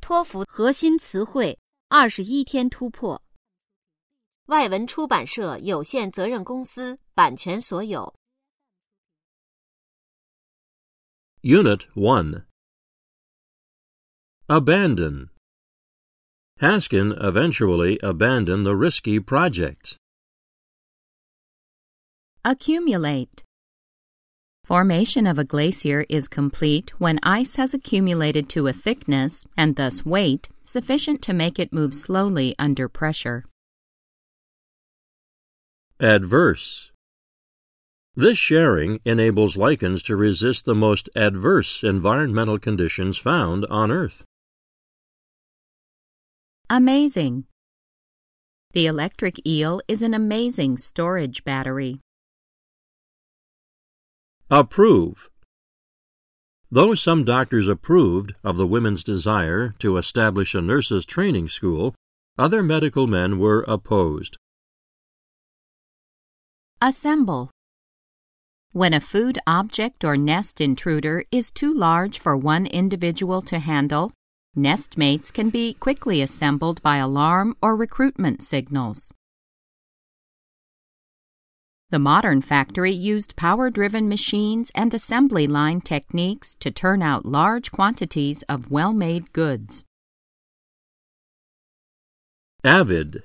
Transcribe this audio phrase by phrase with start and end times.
[0.00, 1.58] 托福核心词汇
[1.88, 3.20] 二十一天突破。
[4.46, 8.14] 外文出版社有限责任公司版权所有。
[11.40, 12.44] Unit 1
[14.46, 15.30] Abandon.
[16.60, 19.96] Haskin eventually abandoned the risky project.
[22.42, 23.42] Accumulate.
[24.69, 30.05] Formation of a glacier is complete when ice has accumulated to a thickness and thus
[30.05, 33.45] weight sufficient to make it move slowly under pressure.
[35.99, 36.91] Adverse.
[38.15, 44.23] This sharing enables lichens to resist the most adverse environmental conditions found on Earth.
[46.69, 47.45] Amazing.
[48.73, 52.01] The electric eel is an amazing storage battery.
[54.51, 55.29] Approve.
[56.71, 61.93] Though some doctors approved of the women's desire to establish a nurses' training school,
[62.35, 64.37] other medical men were opposed.
[66.81, 67.51] Assemble.
[68.71, 74.11] When a food object or nest intruder is too large for one individual to handle,
[74.57, 79.13] nestmates can be quickly assembled by alarm or recruitment signals.
[81.91, 87.71] The modern factory used power driven machines and assembly line techniques to turn out large
[87.71, 89.83] quantities of well made goods.
[92.63, 93.23] Avid.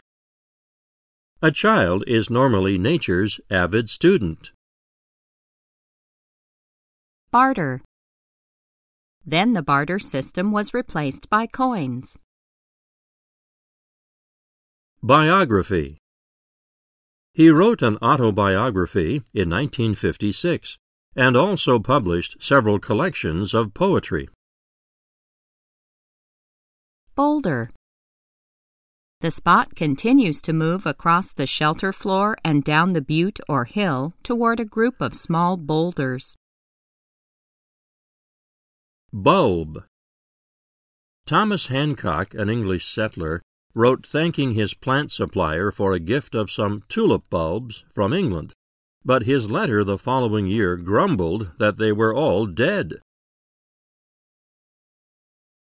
[1.42, 4.52] A child is normally nature's avid student.
[7.30, 7.82] Barter.
[9.26, 12.16] Then the barter system was replaced by coins.
[15.02, 15.98] Biography.
[17.34, 20.78] He wrote an autobiography in 1956
[21.16, 24.28] and also published several collections of poetry.
[27.16, 27.70] Boulder.
[29.20, 34.14] The spot continues to move across the shelter floor and down the butte or hill
[34.22, 36.36] toward a group of small boulders.
[39.12, 39.84] Bulb.
[41.26, 43.42] Thomas Hancock, an English settler,
[43.74, 48.52] wrote thanking his plant supplier for a gift of some tulip bulbs from England,
[49.04, 52.94] but his letter the following year grumbled that they were all dead.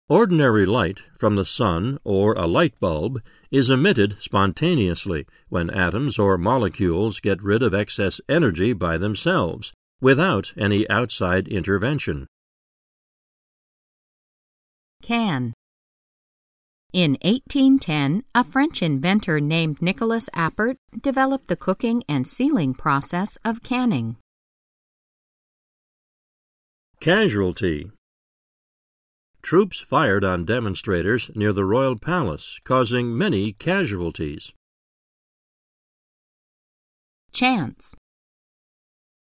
[0.09, 6.37] Ordinary light from the sun or a light bulb is emitted spontaneously when atoms or
[6.37, 12.25] molecules get rid of excess energy by themselves, without any outside intervention.
[15.01, 15.53] Can.
[16.97, 23.61] In 1810, a French inventor named Nicolas Appert developed the cooking and sealing process of
[23.61, 24.15] canning.
[26.99, 27.91] Casualty.
[29.43, 34.51] Troops fired on demonstrators near the Royal Palace, causing many casualties.
[37.31, 37.93] Chance.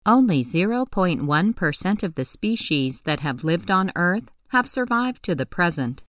[0.06, 6.04] Only 0.1% of the species that have lived on Earth have survived to the present,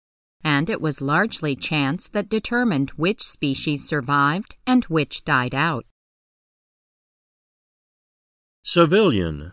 [0.45, 5.87] and it was largely chance that determined which species survived and which died out.
[8.63, 9.53] Civilian.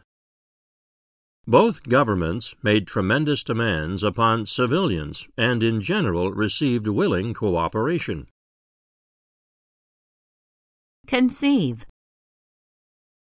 [1.48, 8.28] Both governments made tremendous demands upon civilians and in general received willing cooperation.
[11.08, 11.86] Conceive.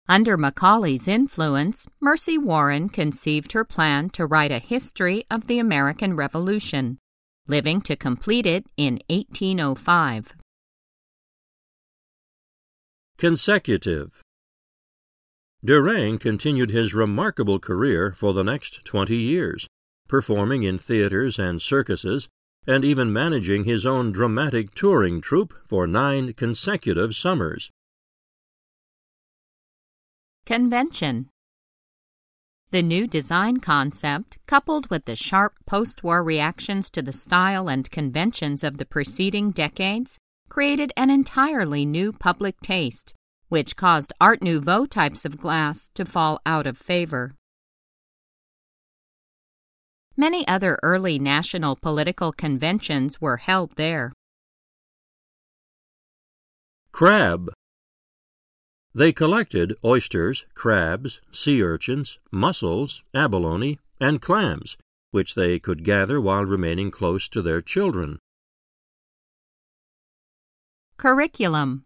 [0.07, 6.15] Under Macaulay's influence, Mercy Warren conceived her plan to write a history of the American
[6.15, 6.99] Revolution,
[7.47, 10.35] living to complete it in 1805.
[13.17, 14.21] Consecutive.
[15.63, 19.67] Durang continued his remarkable career for the next twenty years,
[20.07, 22.27] performing in theaters and circuses,
[22.65, 27.69] and even managing his own dramatic touring troupe for nine consecutive summers.
[30.45, 31.30] Convention.
[32.71, 37.91] The new design concept, coupled with the sharp post war reactions to the style and
[37.91, 43.13] conventions of the preceding decades, created an entirely new public taste,
[43.49, 47.35] which caused Art Nouveau types of glass to fall out of favor.
[50.15, 54.13] Many other early national political conventions were held there.
[56.93, 57.49] Crab.
[58.93, 64.75] They collected oysters, crabs, sea urchins, mussels, abalone, and clams,
[65.11, 68.19] which they could gather while remaining close to their children.
[70.97, 71.85] Curriculum.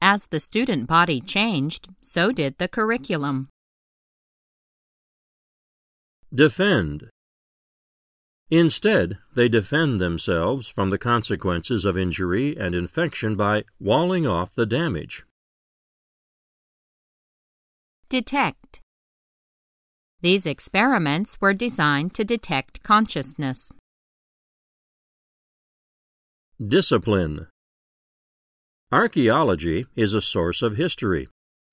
[0.00, 3.48] As the student body changed, so did the curriculum.
[6.32, 7.10] Defend.
[8.50, 14.66] Instead, they defend themselves from the consequences of injury and infection by walling off the
[14.66, 15.24] damage.
[18.08, 18.80] Detect.
[20.20, 23.72] These experiments were designed to detect consciousness.
[26.64, 27.48] Discipline.
[28.92, 31.26] Archaeology is a source of history,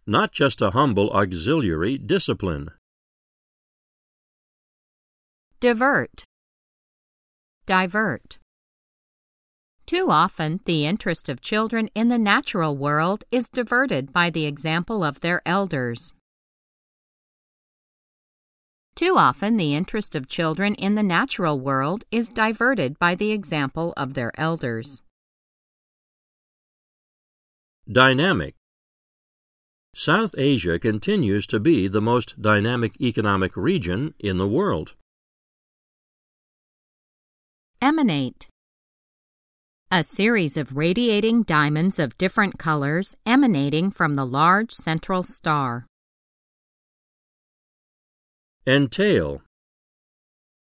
[0.07, 2.71] not just a humble auxiliary discipline.
[5.59, 6.23] Divert.
[7.67, 8.39] Divert.
[9.85, 15.03] Too often, the interest of children in the natural world is diverted by the example
[15.03, 16.11] of their elders.
[18.95, 23.93] Too often, the interest of children in the natural world is diverted by the example
[23.97, 25.01] of their elders.
[27.91, 28.55] Dynamic.
[29.95, 34.93] South Asia continues to be the most dynamic economic region in the world.
[37.81, 38.47] Emanate.
[39.91, 45.85] A series of radiating diamonds of different colors emanating from the large central star.
[48.65, 49.41] Entail.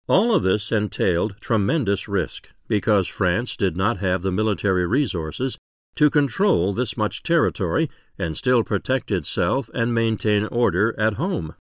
[0.09, 5.59] All of this entailed tremendous risk because France did not have the military resources
[5.97, 11.57] to control this much territory and still protect itself and maintain order at home.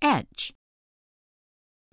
[0.00, 0.52] Etch.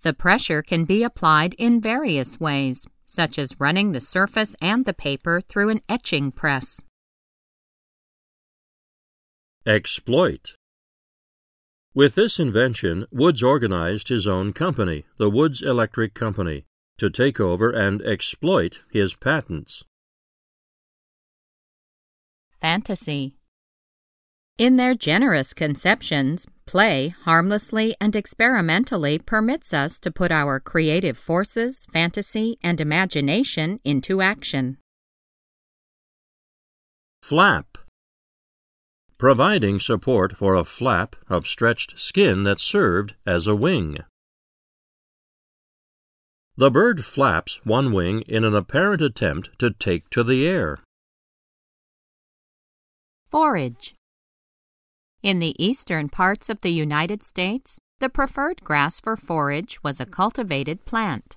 [0.04, 4.94] The pressure can be applied in various ways, such as running the surface and the
[4.94, 6.84] paper through an etching press.
[9.66, 10.54] Exploit.
[11.98, 16.64] With this invention, Woods organized his own company, the Woods Electric Company,
[17.00, 19.84] to take over and exploit his patents.
[22.62, 23.34] Fantasy.
[24.60, 31.88] In their generous conceptions, play harmlessly and experimentally permits us to put our creative forces,
[31.92, 34.78] fantasy, and imagination into action.
[37.24, 37.80] Flap.
[39.20, 43.98] Providing support for a flap of stretched skin that served as a wing.
[46.56, 50.80] The bird flaps one wing in an apparent attempt to take to the air.
[53.28, 53.96] Forage.
[55.24, 60.06] In the eastern parts of the United States, the preferred grass for forage was a
[60.06, 61.36] cultivated plant.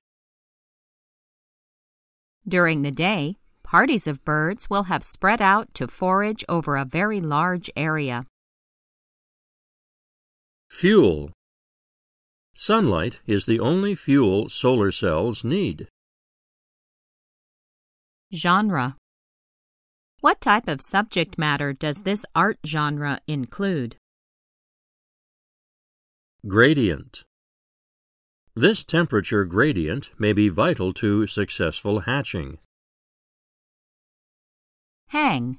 [2.47, 3.40] During the day,
[3.71, 8.27] parties of birds will have spread out to forage over a very large area.
[10.71, 11.31] Fuel.
[12.53, 15.87] Sunlight is the only fuel solar cells need.
[18.35, 18.97] Genre.
[20.21, 23.95] What type of subject matter does this art genre include?
[26.45, 27.23] Gradient.
[28.57, 32.59] This temperature gradient may be vital to successful hatching.
[35.11, 35.59] Hang.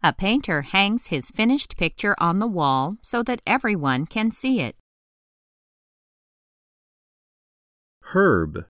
[0.00, 4.76] A painter hangs his finished picture on the wall so that everyone can see it.
[8.14, 8.66] Herb.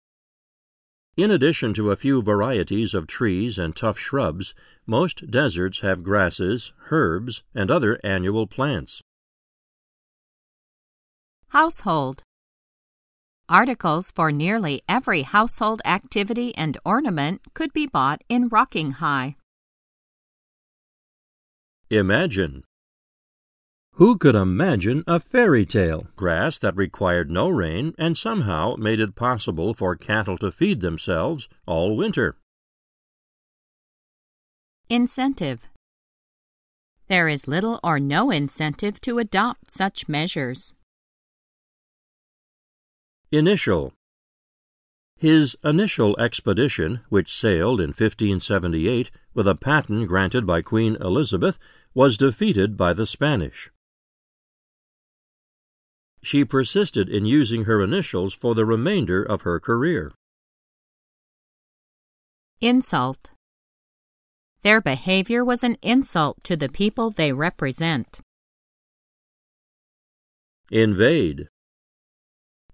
[1.17, 4.53] In addition to a few varieties of trees and tough shrubs,
[4.85, 9.01] most deserts have grasses, herbs, and other annual plants.
[11.51, 12.25] Household.
[13.49, 19.37] Articles for nearly every household activity and ornament could be bought in Rocking High.
[21.89, 22.65] Imagine.
[23.93, 29.15] Who could imagine a fairy tale grass that required no rain and somehow made it
[29.15, 32.37] possible for cattle to feed themselves all winter?
[34.91, 35.69] Incentive.
[37.07, 40.75] There is little or no incentive to adopt such measures.
[43.37, 43.93] Initial.
[45.19, 51.59] His initial expedition, which sailed in 1578 with a patent granted by Queen Elizabeth,
[51.93, 53.71] was defeated by the Spanish.
[56.23, 60.15] She persisted in using her initials for the remainder of her career.
[62.63, 63.33] Insult.
[64.63, 68.21] Their behavior was an insult to the people they represent.
[70.71, 71.49] Invade.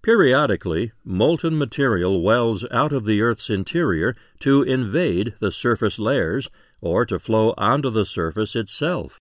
[0.03, 6.49] Periodically, molten material wells out of the Earth's interior to invade the surface layers
[6.81, 9.17] or to flow onto the surface itself.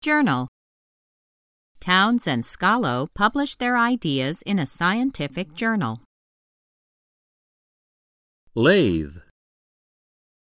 [0.00, 0.48] Journal.
[1.80, 6.00] Townes and Schawlow published their ideas in a scientific journal.
[8.54, 9.16] Lathe.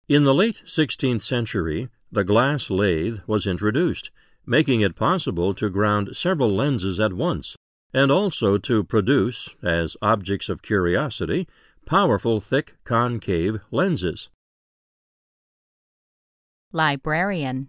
[0.08, 4.10] In the late 16th century, the glass lathe was introduced,
[4.48, 7.56] making it possible to ground several lenses at once,
[7.94, 11.48] and also to produce, as objects of curiosity,
[11.86, 14.30] powerful thick concave lenses.
[16.72, 17.68] Librarian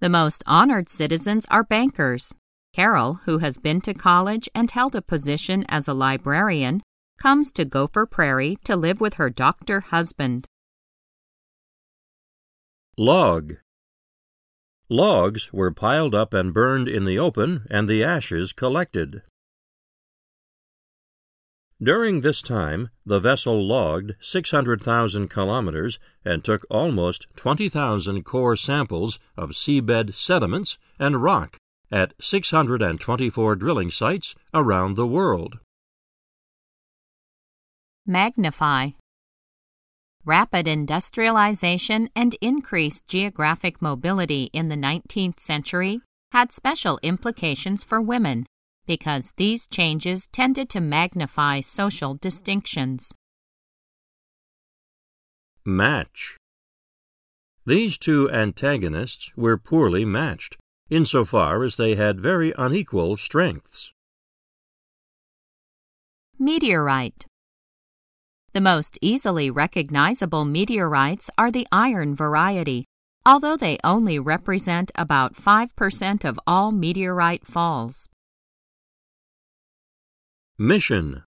[0.00, 2.34] The most honored citizens are bankers.
[2.74, 6.82] Carol, who has been to college and held a position as a librarian,
[7.18, 10.46] comes to Gopher Prairie to live with her doctor husband.
[12.98, 13.54] Log
[14.94, 19.22] Logs were piled up and burned in the open and the ashes collected.
[21.82, 29.50] During this time, the vessel logged 600,000 kilometers and took almost 20,000 core samples of
[29.50, 31.56] seabed sediments and rock
[31.90, 35.58] at 624 drilling sites around the world.
[38.06, 38.90] Magnify
[40.26, 46.00] Rapid industrialization and increased geographic mobility in the 19th century
[46.32, 48.46] had special implications for women
[48.86, 53.12] because these changes tended to magnify social distinctions.
[55.62, 56.38] Match
[57.66, 60.56] These two antagonists were poorly matched,
[60.88, 63.92] insofar as they had very unequal strengths.
[66.38, 67.26] Meteorite
[68.54, 72.84] The most easily recognizable meteorites are the iron variety,
[73.26, 78.08] although they only represent about 5% of all meteorite falls.
[80.56, 81.24] Mission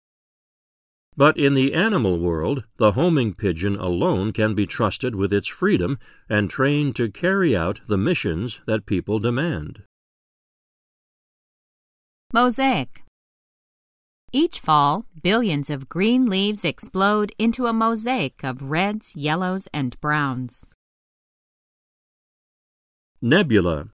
[1.16, 6.00] But in the animal world, the homing pigeon alone can be trusted with its freedom
[6.28, 9.84] and trained to carry out the missions that people demand.
[12.34, 13.04] Mosaic
[14.34, 20.64] Each fall, billions of green leaves explode into a mosaic of reds, yellows, and browns.
[23.22, 23.90] Nebula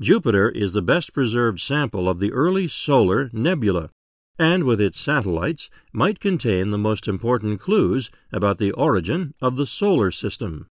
[0.00, 3.90] Jupiter is the best preserved sample of the early solar nebula,
[4.38, 9.66] and with its satellites might contain the most important clues about the origin of the
[9.66, 10.68] solar system.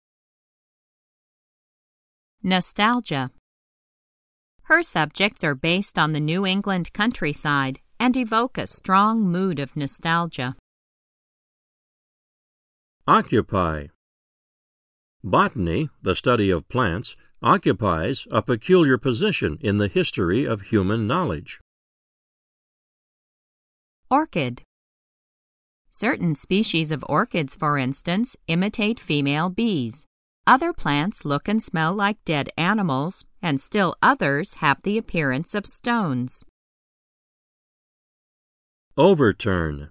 [2.42, 3.32] Nostalgia
[4.62, 9.76] Her subjects are based on the New England countryside and evoke a strong mood of
[9.76, 10.56] nostalgia.
[13.06, 13.88] Occupy
[15.22, 21.60] Botany, the study of plants, occupies a peculiar position in the history of human knowledge.
[24.10, 24.62] Orchid
[25.90, 30.06] Certain species of orchids, for instance, imitate female bees.
[30.46, 35.66] Other plants look and smell like dead animals, and still others have the appearance of
[35.66, 36.44] stones.
[38.96, 39.90] Overturn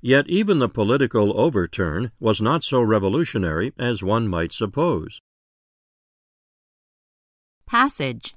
[0.00, 5.20] Yet even the political overturn was not so revolutionary as one might suppose.
[7.66, 8.36] Passage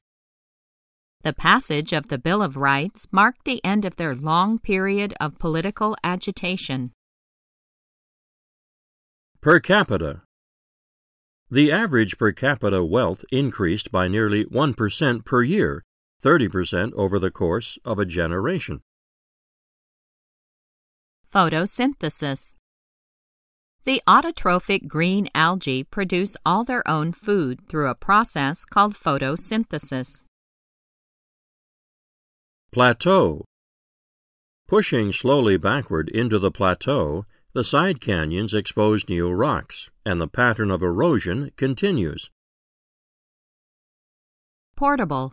[1.22, 5.38] The passage of the Bill of Rights marked the end of their long period of
[5.38, 6.92] political agitation.
[9.42, 10.24] Per capita
[11.52, 15.84] The average per capita wealth increased by nearly 1% per year,
[16.24, 18.82] 30% over the course of a generation.
[21.32, 22.56] Photosynthesis
[23.84, 30.24] The autotrophic green algae produce all their own food through a process called photosynthesis.
[32.72, 33.46] Plateau
[34.68, 40.72] Pushing slowly backward into the plateau, the side canyons expose new rocks, and the pattern
[40.72, 42.32] of erosion continues.
[44.76, 45.32] Portable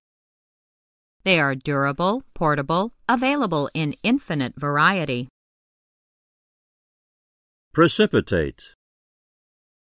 [1.24, 5.28] They are durable, portable, available in infinite variety.
[7.76, 8.72] Precipitate.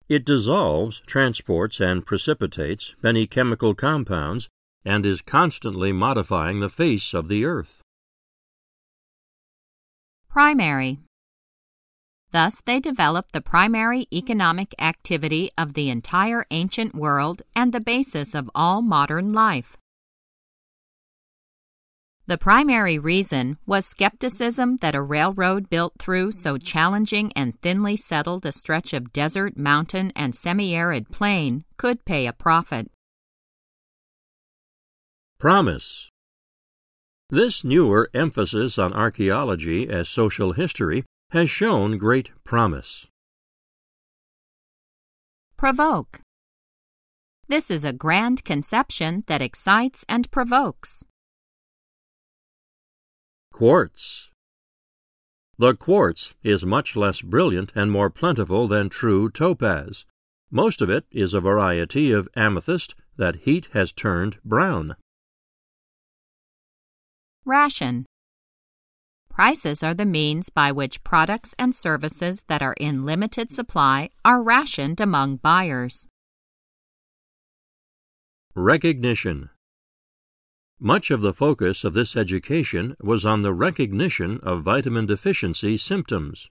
[0.07, 4.47] It dissolves, transports, and precipitates many chemical compounds
[4.85, 7.81] and is constantly modifying the face of the earth.
[10.29, 10.99] Primary
[12.31, 18.33] Thus, they develop the primary economic activity of the entire ancient world and the basis
[18.33, 19.75] of all modern life.
[22.25, 28.45] The primary reason was skepticism that a railroad built through so challenging and thinly settled
[28.45, 32.89] a stretch of desert, mountain, and semi arid plain could pay a profit.
[35.37, 36.09] Promise.
[37.29, 43.05] This newer emphasis on archaeology as social history has shown great promise.
[45.57, 46.21] Provoke.
[47.49, 51.03] This is a grand conception that excites and provokes.
[53.53, 54.31] Quartz.
[55.59, 60.05] The quartz is much less brilliant and more plentiful than true topaz.
[60.49, 64.95] Most of it is a variety of amethyst, that heat has turned brown.
[67.45, 68.07] Ration.
[69.29, 74.41] Prices are the means by which products and services that are in limited supply are
[74.41, 76.07] rationed among buyers.
[78.55, 79.51] Recognition.
[80.85, 86.49] Much of the focus of this education was on the recognition of vitamin deficiency symptoms.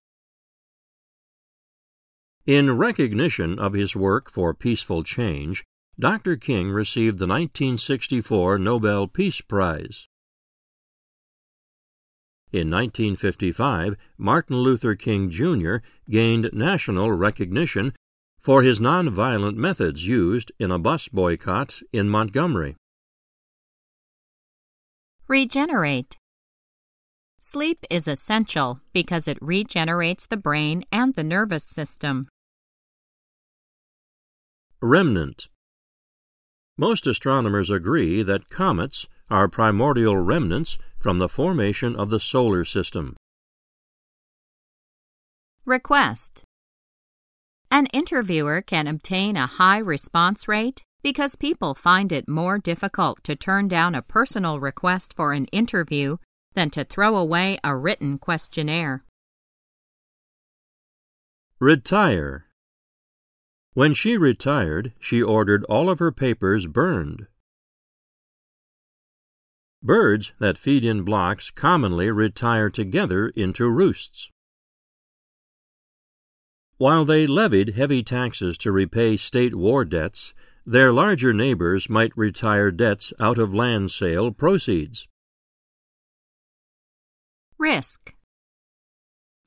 [2.47, 5.67] In recognition of his work for peaceful change,
[6.01, 6.37] Dr.
[6.37, 10.09] King received the 1964 Nobel Peace Prize.
[12.53, 15.77] In 1955, Martin Luther King Jr.
[16.09, 17.93] gained national recognition
[18.41, 22.77] for his nonviolent methods used in a bus boycott in Montgomery.
[25.33, 26.19] Regenerate.
[27.41, 32.29] Sleep is essential because it regenerates the brain and the nervous system.
[34.83, 35.49] Remnant.
[36.77, 43.17] Most astronomers agree that comets are primordial remnants from the formation of the solar system.
[45.65, 46.45] Request.
[47.71, 53.35] An interviewer can obtain a high response rate because people find it more difficult to
[53.35, 56.16] turn down a personal request for an interview
[56.54, 59.04] than to throw away a written questionnaire.
[61.59, 62.47] Retire.
[63.75, 67.26] When she retired, she ordered all of her papers burned.
[69.82, 74.30] Birds that feed in blocks commonly retire together into roosts.
[76.76, 82.71] While they levied heavy taxes to repay state war debts, their larger neighbors might retire
[82.71, 85.09] debts out of land sale proceeds.
[87.59, 88.14] Risk.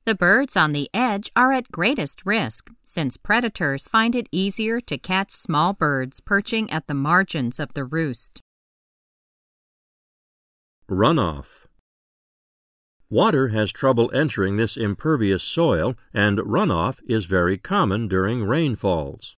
[0.04, 4.98] The birds on the edge are at greatest risk since predators find it easier to
[4.98, 8.40] catch small birds perching at the margins of the roost.
[10.88, 11.66] Runoff.
[13.10, 19.35] Water has trouble entering this impervious soil, and runoff is very common during rainfalls.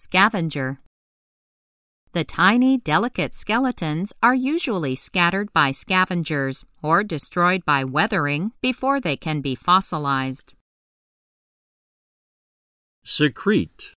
[0.00, 0.78] Scavenger.
[2.12, 9.16] The tiny, delicate skeletons are usually scattered by scavengers or destroyed by weathering before they
[9.16, 10.54] can be fossilized.
[13.04, 13.90] Secrete.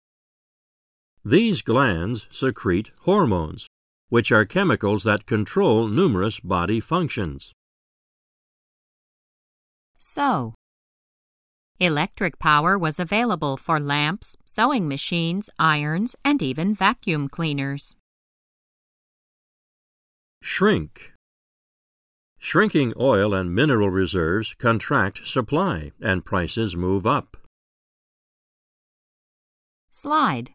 [1.23, 3.67] These glands secrete hormones,
[4.09, 7.51] which are chemicals that control numerous body functions.
[9.99, 10.55] Sew.
[11.81, 17.95] Electric power was available for lamps, sewing machines, irons, and even vacuum cleaners.
[20.43, 21.13] Shrink.
[22.37, 27.35] Shrinking oil and mineral reserves contract supply and prices move up.
[29.89, 30.51] Slide.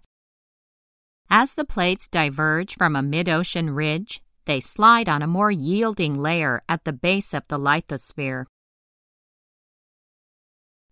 [1.28, 6.62] As the plates diverge from a mid-ocean ridge, they slide on a more yielding layer
[6.68, 8.44] at the base of the lithosphere.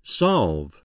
[0.07, 0.83] Solve.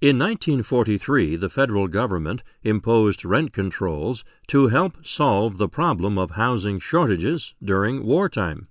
[0.00, 6.80] In 1943, the federal government imposed rent controls to help solve the problem of housing
[6.80, 8.66] shortages during wartime.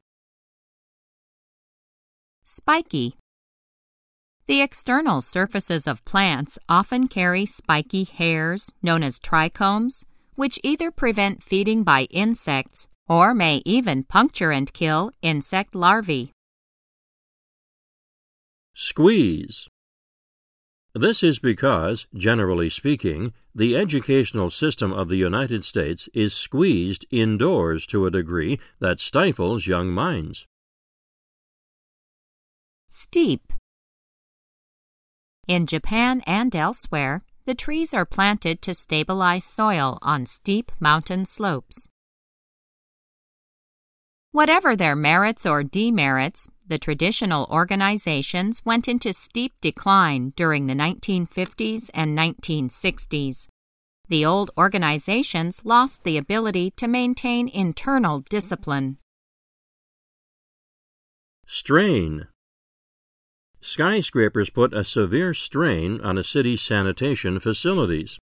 [2.43, 3.15] Spiky.
[4.47, 10.03] The external surfaces of plants often carry spiky hairs, known as trichomes,
[10.35, 16.32] which either prevent feeding by insects or may even puncture and kill insect larvae.
[18.75, 19.67] Squeeze.
[20.95, 27.85] This is because, generally speaking, the educational system of the United States is squeezed indoors
[27.87, 30.47] to a degree that stifles young minds.
[32.89, 33.53] Steep.
[35.47, 41.87] In Japan and elsewhere, the trees are planted to stabilize soil on steep mountain slopes.
[44.31, 51.89] Whatever their merits or demerits, the traditional organizations went into steep decline during the 1950s
[51.93, 53.47] and 1960s.
[54.09, 58.97] The old organizations lost the ability to maintain internal discipline.
[61.45, 62.27] Strain.
[63.61, 68.19] Skyscrapers put a severe strain on a city's sanitation facilities.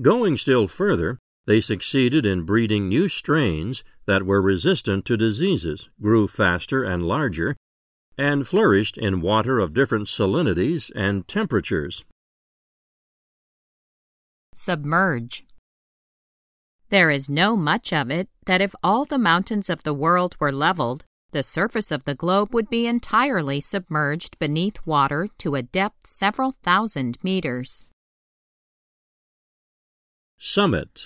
[0.00, 6.26] Going still further, they succeeded in breeding new strains that were resistant to diseases, grew
[6.26, 7.56] faster and larger,
[8.16, 12.04] and flourished in water of different salinities and temperatures.
[14.54, 15.44] Submerge.
[16.90, 20.52] There is no much of it that if all the mountains of the world were
[20.52, 26.06] leveled, the surface of the globe would be entirely submerged beneath water to a depth
[26.06, 27.86] several thousand meters.
[30.38, 31.04] Summit.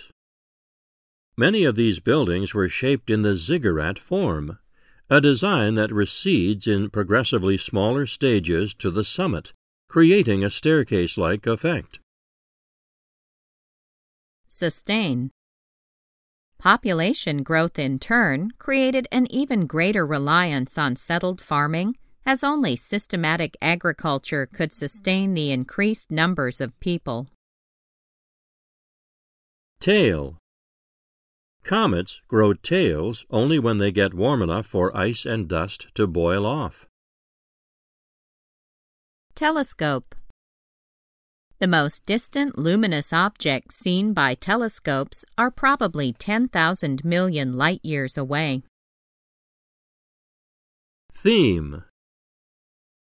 [1.39, 4.59] Many of these buildings were shaped in the ziggurat form,
[5.09, 9.53] a design that recedes in progressively smaller stages to the summit,
[9.89, 12.01] creating a staircase like effect.
[14.49, 15.31] Sustain.
[16.59, 21.97] Population growth in turn created an even greater reliance on settled farming,
[22.27, 27.29] as only systematic agriculture could sustain the increased numbers of people.
[29.79, 30.37] Tail.
[31.69, 36.47] Comets grow tails only when they get warm enough for ice and dust to boil
[36.47, 36.87] off.
[39.35, 40.15] Telescope.
[41.59, 48.63] The most distant luminous objects seen by telescopes are probably 10,000 million light years away.
[51.13, 51.85] Theme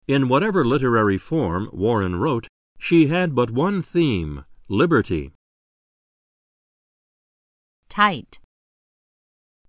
[0.06, 2.46] In whatever literary form Warren wrote,
[2.78, 5.32] she had but one theme liberty.
[7.88, 8.39] Tight.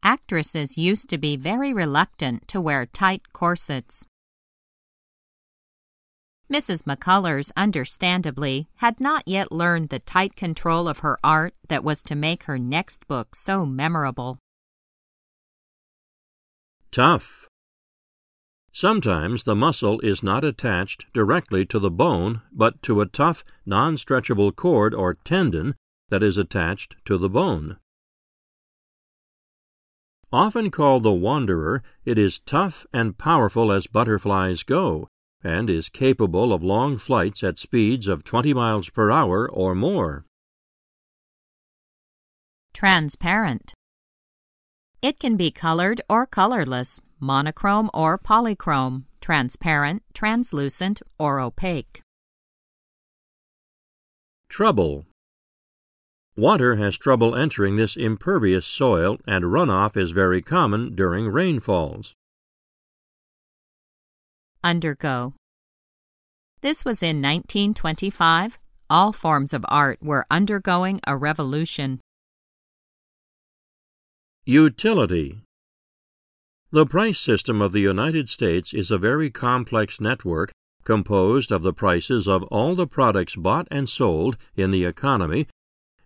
[0.04, 4.08] Actresses used to be very reluctant to wear tight corsets.
[6.52, 6.84] Mrs.
[6.84, 12.16] McCullers, understandably, had not yet learned the tight control of her art that was to
[12.16, 14.38] make her next book so memorable.
[16.92, 17.48] Tough.
[18.74, 23.96] Sometimes the muscle is not attached directly to the bone, but to a tough, non
[23.96, 25.76] stretchable cord or tendon
[26.10, 27.78] that is attached to the bone.
[30.34, 35.10] Often called the wanderer, it is tough and powerful as butterflies go,
[35.44, 40.26] and is capable of long flights at speeds of 20 miles per hour or more.
[42.74, 43.74] Transparent.
[45.02, 52.02] It can be colored or colorless, monochrome or polychrome, transparent, translucent, or opaque.
[54.48, 55.06] Trouble.
[56.38, 62.16] Water has trouble entering this impervious soil, and runoff is very common during rainfalls.
[64.64, 65.34] Undergo.
[66.62, 68.60] This was in 1925.
[68.90, 72.00] All forms of art were undergoing a revolution.
[74.46, 75.42] Utility
[76.72, 80.52] The price system of the United States is a very complex network
[80.84, 85.48] composed of the prices of all the products bought and sold in the economy,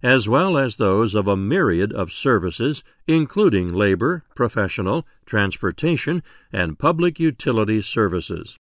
[0.04, 7.20] as well as those of a myriad of services, including labor, professional, transportation, and public
[7.20, 8.58] utility services.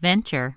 [0.00, 0.56] Venture.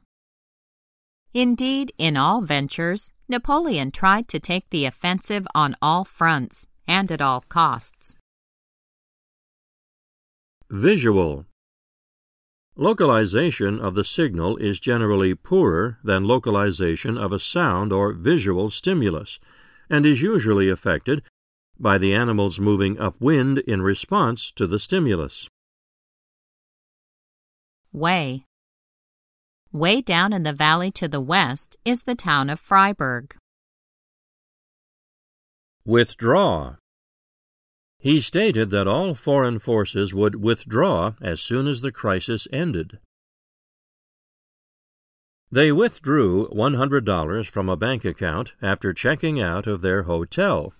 [1.33, 7.21] Indeed, in all ventures, Napoleon tried to take the offensive on all fronts and at
[7.21, 8.15] all costs.
[10.69, 11.45] Visual.
[12.81, 19.39] Localization of the signal is generally poorer than localization of a sound or visual stimulus,
[19.87, 21.21] and is usually affected
[21.79, 25.47] by the animals moving upwind in response to the stimulus.
[27.93, 28.45] Way.
[29.71, 33.35] Way down in the valley to the west is the town of Freiburg.
[35.85, 36.77] Withdraw.
[38.01, 42.97] He stated that all foreign forces would withdraw as soon as the crisis ended.
[45.51, 50.73] They withdrew $100 from a bank account after checking out of their hotel